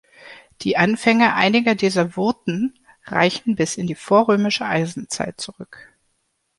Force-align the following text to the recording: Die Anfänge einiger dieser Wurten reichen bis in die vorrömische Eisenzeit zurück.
Die 0.61 0.77
Anfänge 0.77 1.35
einiger 1.35 1.75
dieser 1.75 2.15
Wurten 2.15 2.73
reichen 3.05 3.55
bis 3.55 3.77
in 3.77 3.85
die 3.85 3.93
vorrömische 3.93 4.65
Eisenzeit 4.65 5.39
zurück. 5.39 5.91